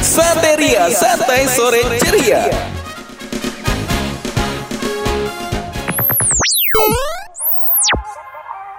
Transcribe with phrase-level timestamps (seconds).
[0.00, 2.50] Santeria Santai Sore Ceria.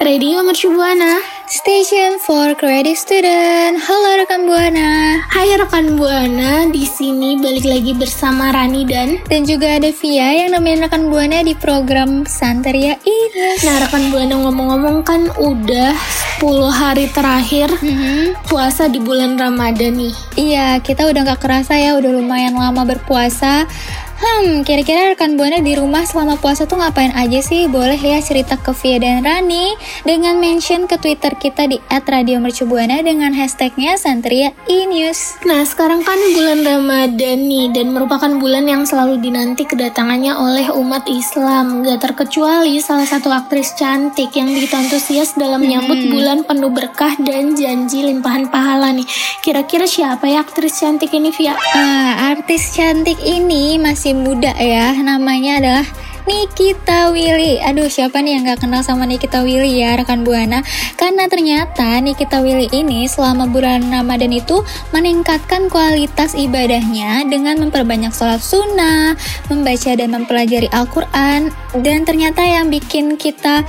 [0.00, 3.78] Radio Mercu Buana Station for Creative Student.
[3.78, 5.22] Halo rekan Buana.
[5.30, 10.58] Hai rekan Buana, di sini balik lagi bersama Rani dan Dan juga ada Via yang
[10.58, 13.62] nemenin rekan Buana di program Santeria ini.
[13.62, 15.94] Nah rekan Buana ngomong-ngomong kan udah
[16.42, 18.42] 10 hari terakhir Mhm.
[18.50, 23.70] puasa di bulan Ramadan nih Iya, kita udah gak kerasa ya, udah lumayan lama berpuasa.
[24.16, 27.68] Hmm, kira-kira rekan Buana di rumah selama puasa tuh ngapain aja sih?
[27.68, 29.76] Boleh ya cerita ke Via dan Rani
[30.08, 35.40] dengan mention ke Twitter kita di @radiomercubuana dengan hashtagnya Santeria e-news.
[35.44, 41.04] Nah sekarang kan bulan Ramadan nih dan merupakan bulan yang selalu dinanti kedatangannya oleh umat
[41.10, 47.18] Islam Gak terkecuali salah satu aktris cantik yang begitu antusias dalam menyambut bulan penuh berkah
[47.20, 49.08] dan janji limpahan pahala nih
[49.42, 51.58] Kira-kira siapa ya aktris cantik ini Via?
[51.74, 54.92] Ah, artis cantik ini masih muda ya.
[54.94, 55.86] Namanya adalah
[56.26, 57.62] Nikita Willy.
[57.62, 60.58] Aduh, siapa nih yang gak kenal sama Nikita Willy ya, rekan Buana?
[60.98, 64.58] Karena ternyata Nikita Willy ini selama bulan Ramadan itu
[64.90, 69.14] meningkatkan kualitas ibadahnya dengan memperbanyak sholat sunnah,
[69.46, 71.54] membaca dan mempelajari Al-Quran.
[71.78, 73.62] Dan ternyata yang bikin kita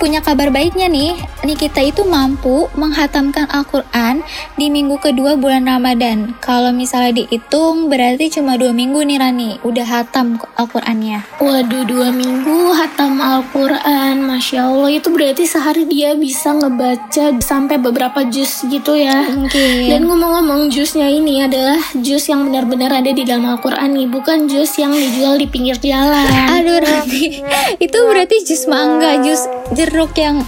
[0.00, 4.24] punya kabar baiknya nih, Nikita itu mampu menghatamkan Al-Quran
[4.56, 6.32] di minggu kedua bulan Ramadan.
[6.40, 11.28] Kalau misalnya dihitung berarti cuma dua minggu nih Rani, udah hatam Al-Qurannya.
[11.36, 18.24] Waduh dua minggu hatam Al-Quran Masya Allah itu berarti sehari dia bisa ngebaca sampai beberapa
[18.28, 19.90] juz gitu ya Mungkin.
[19.90, 24.72] Dan ngomong-ngomong jusnya ini adalah jus yang benar-benar ada di dalam Al-Quran nih Bukan jus
[24.80, 27.42] yang dijual di pinggir jalan Aduh Rani,
[27.84, 30.42] itu berarti jus mangga, jus jeruk yang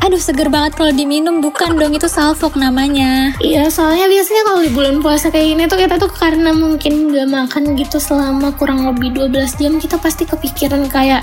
[0.00, 3.36] Aduh seger banget kalau diminum bukan dong itu salfok namanya.
[3.36, 7.28] Iya soalnya biasanya kalau di bulan puasa kayak gini tuh kita tuh karena mungkin gak
[7.28, 11.20] makan gitu selama kurang lebih 12 jam Kita pasti kepikiran kayak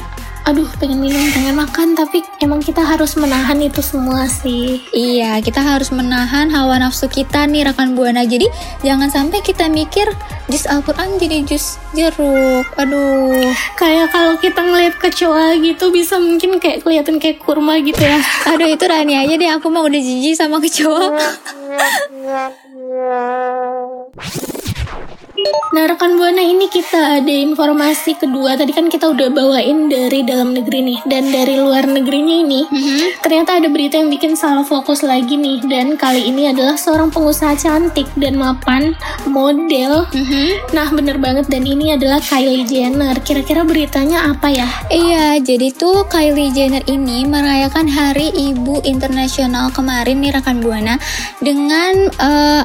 [0.48, 5.60] aduh pengen minum pengen makan tapi emang kita harus menahan itu semua sih Iya, kita
[5.60, 8.24] harus menahan hawa nafsu kita nih rekan buana.
[8.24, 8.48] Jadi
[8.82, 10.08] jangan sampai kita mikir
[10.48, 12.66] jus Al-Quran jadi jus jeruk.
[12.80, 13.52] Aduh.
[13.76, 18.18] kayak kalau kita ngeliat kecoa gitu bisa mungkin kayak kelihatan kayak kurma gitu ya
[18.56, 21.14] Aduh itu Rani aja deh, aku mah udah jijik sama kecoa.
[25.76, 28.58] Nah rekan buana ini kita ada informasi kedua.
[28.58, 31.00] Tadi kan kita udah bawain dari dalam negeri nih.
[31.06, 32.62] Dan dari luar negerinya ini
[33.22, 35.62] ternyata ada berita yang bikin salah fokus lagi nih.
[35.70, 38.98] Dan kali ini adalah seorang pengusaha cantik dan mapan
[39.30, 40.10] model.
[40.74, 41.46] Nah bener banget.
[41.46, 43.14] Dan ini adalah Kylie Jenner.
[43.22, 44.70] Kira-kira beritanya apa ya?
[44.90, 50.98] Iya, jadi tuh Kylie Jenner ini merayakan Hari Ibu Internasional kemarin nih rekan buana.
[51.38, 52.64] Dengan eh,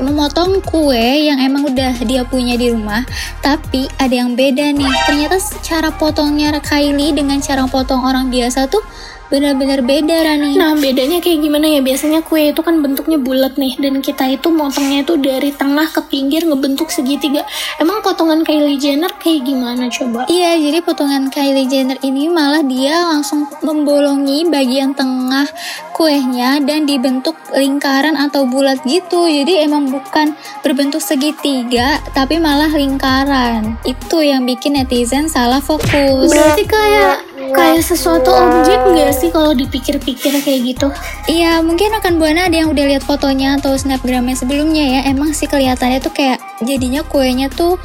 [0.00, 3.02] memotong kue yang emang udah dia punya di rumah,
[3.40, 4.92] tapi ada yang beda nih.
[5.08, 8.84] Ternyata cara potongnya Kylie dengan cara potong orang biasa tuh
[9.30, 10.58] benar-benar beda Rani.
[10.58, 14.50] Nah bedanya kayak gimana ya biasanya kue itu kan bentuknya bulat nih dan kita itu
[14.50, 17.46] motongnya itu dari tengah ke pinggir ngebentuk segitiga.
[17.78, 20.26] Emang potongan Kylie Jenner kayak gimana coba?
[20.26, 25.46] Iya, jadi potongan Kylie Jenner ini malah dia langsung membolongi bagian tengah
[25.94, 29.30] kuehnya dan dibentuk lingkaran atau bulat gitu.
[29.30, 30.34] Jadi emang bukan
[30.66, 33.78] berbentuk segitiga, tapi malah lingkaran.
[33.86, 36.26] Itu yang bikin netizen salah fokus.
[36.26, 40.88] Berarti kayak kayak sesuatu objek nggak sih kalau dipikir-pikir kayak gitu?
[41.26, 45.00] Iya, mungkin akan Buana ada yang udah lihat fotonya atau snapgramnya sebelumnya ya.
[45.10, 47.76] Emang sih kelihatannya tuh kayak jadinya kuenya tuh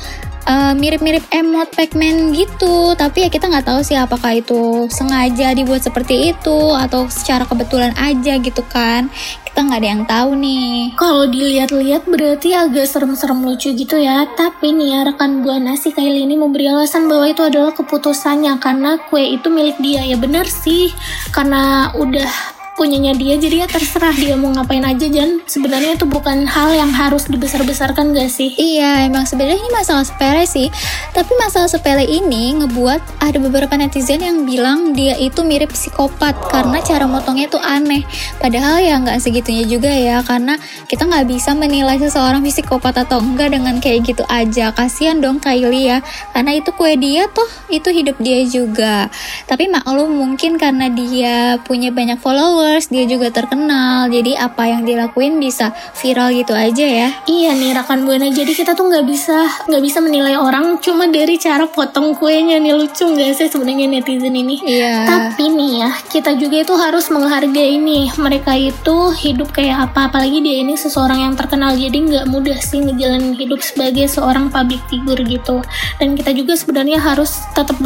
[0.48, 2.94] uh, mirip-mirip emot Pac-Man gitu.
[2.96, 7.94] Tapi ya kita nggak tahu sih apakah itu sengaja dibuat seperti itu atau secara kebetulan
[7.98, 9.10] aja gitu kan.
[9.46, 10.72] Kita nggak ada yang tahu nih.
[11.00, 14.28] Kalau dilihat-lihat berarti agak serem-serem lucu gitu ya.
[14.36, 19.00] Tapi nih ya rekan buana si Kylie ini memberi alasan bahwa itu adalah keputusannya karena
[19.08, 20.04] kue itu milik dia.
[20.04, 20.92] Ya benar sih,
[21.32, 26.44] karena udah punyanya dia jadi ya terserah dia mau ngapain aja dan sebenarnya itu bukan
[26.44, 28.52] hal yang harus dibesar-besarkan gak sih?
[28.60, 30.68] Iya, emang sebenarnya ini masalah sepele sih.
[31.16, 36.84] Tapi masalah sepele ini ngebuat ada beberapa netizen yang bilang dia itu mirip psikopat karena
[36.84, 38.04] cara motongnya tuh aneh.
[38.44, 40.60] Padahal ya nggak segitunya juga ya, karena
[40.92, 44.76] kita nggak bisa menilai seseorang psikopat atau enggak dengan kayak gitu aja.
[44.76, 46.04] Kasian dong Kylie ya,
[46.36, 49.08] karena itu kue dia tuh itu hidup dia juga.
[49.48, 54.10] Tapi maklum mungkin karena dia punya banyak follower followers, dia juga terkenal.
[54.10, 55.70] Jadi apa yang dia lakuin bisa
[56.02, 57.10] viral gitu aja ya.
[57.30, 58.34] Iya nih rekan buana.
[58.34, 62.74] Jadi kita tuh nggak bisa nggak bisa menilai orang cuma dari cara potong kuenya nih
[62.74, 64.58] lucu nggak sih sebenarnya netizen ini?
[64.66, 65.06] Iya.
[65.06, 70.10] Tapi nih ya kita juga itu harus menghargai nih mereka itu hidup kayak apa.
[70.10, 74.82] Apalagi dia ini seseorang yang terkenal jadi nggak mudah sih ngejalanin hidup sebagai seorang public
[74.90, 75.62] figure gitu.
[76.02, 77.78] Dan kita juga sebenarnya harus tetap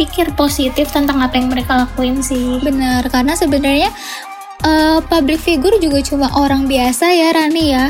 [0.00, 2.56] berpikir positif tentang apa yang mereka lakuin sih.
[2.64, 3.92] Benar, karena sebenarnya
[4.64, 7.84] uh, public figure juga cuma orang biasa ya Rani ya.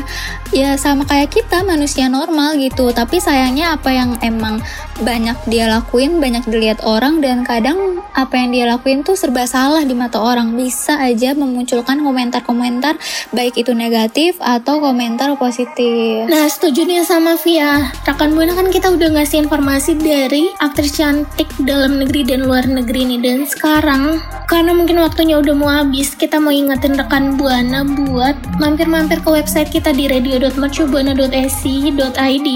[0.51, 2.91] Ya sama kayak kita manusia normal gitu.
[2.91, 4.59] Tapi sayangnya apa yang emang
[4.99, 9.79] banyak dia lakuin banyak dilihat orang dan kadang apa yang dia lakuin tuh serba salah
[9.87, 10.51] di mata orang.
[10.59, 12.99] Bisa aja memunculkan komentar-komentar
[13.31, 16.27] baik itu negatif atau komentar positif.
[16.27, 17.87] Nah setuju nih sama Via.
[18.03, 23.07] Rekan Buana kan kita udah ngasih informasi dari aktris cantik dalam negeri dan luar negeri
[23.07, 23.19] nih.
[23.23, 24.19] Dan sekarang
[24.51, 29.73] karena mungkin waktunya udah mau habis Kita mau ingetin rekan Buana buat mampir-mampir ke website
[29.73, 32.47] kita di radio.mercubuana.esi.id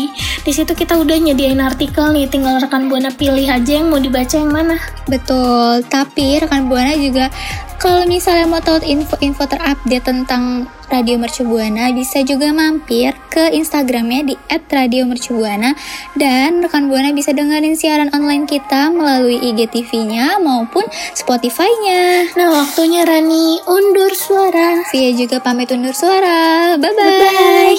[0.45, 4.37] Di situ kita udah nyediain artikel nih Tinggal rekan Buana pilih aja yang mau dibaca
[4.37, 4.77] yang mana.
[5.09, 7.33] Betul, tapi rekan Buana juga
[7.75, 14.35] kalau misalnya mau tahu info-info terupdate tentang Radio Mercubuana bisa juga mampir ke Instagramnya di
[14.47, 15.73] @radiomercubuana
[16.15, 20.85] dan rekan Buana bisa dengerin siaran online kita melalui IGTV-nya maupun
[21.17, 22.31] Spotify-nya.
[22.37, 24.85] Nah waktunya Rani undur suara.
[24.93, 26.77] Via juga pamit undur suara.
[26.77, 27.19] Bye bye.
[27.19, 27.77] Bye.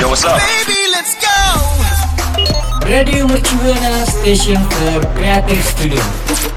[0.00, 0.40] Yo, what's up?
[0.40, 1.38] Baby, let's go.
[2.88, 6.49] Radio Mercubuana Station for Creative Studio.